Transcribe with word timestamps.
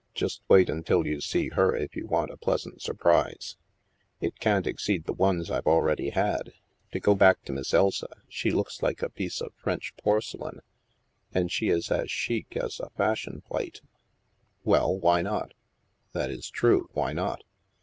Just 0.15 0.41
wait 0.47 0.67
until 0.67 1.05
you 1.05 1.21
see 1.21 1.49
her, 1.49 1.75
if 1.75 1.95
you 1.95 2.07
want 2.07 2.31
a 2.31 2.35
pleasant 2.37 2.81
surprise."" 2.81 3.55
It 4.19 4.39
can't 4.39 4.65
exceed 4.65 5.03
the 5.03 5.13
ones 5.13 5.51
I 5.51 5.57
have 5.57 5.67
already 5.67 6.09
had. 6.09 6.53
To 6.93 6.99
go 6.99 7.13
back 7.13 7.43
to 7.43 7.51
Miss 7.51 7.71
Elsa, 7.71 8.07
she 8.27 8.49
looks 8.49 8.81
like 8.81 9.03
a 9.03 9.11
piece 9.11 9.41
of 9.41 9.53
French 9.53 9.93
porcelain. 9.97 10.61
And 11.35 11.51
she 11.51 11.69
is 11.69 11.91
as 11.91 12.09
chic 12.09 12.57
as 12.57 12.79
a 12.79 12.89
fashion 12.89 13.43
plate." 13.45 13.81
Well, 14.63 14.97
why 14.97 15.21
not?"" 15.21 15.53
That 16.13 16.31
is 16.31 16.49
true; 16.49 16.89
why 16.93 17.13
not 17.13 17.43